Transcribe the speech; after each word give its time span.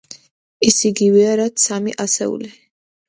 ეს 0.69 0.77
იგივეა, 0.89 1.35
რაც 1.43 1.67
სამი 1.67 1.95
ასეული. 2.07 2.51